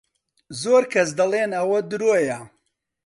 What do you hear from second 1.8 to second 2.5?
درۆیە.